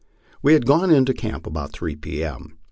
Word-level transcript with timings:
We' 0.41 0.53
had 0.53 0.65
gone 0.65 0.89
into 0.89 1.13
camp 1.13 1.45
about 1.45 1.73
3 1.73 1.95
P. 1.97 2.23
M. 2.23 2.57